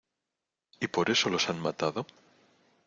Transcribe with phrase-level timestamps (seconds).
[0.79, 2.07] ¿y por eso los han matado?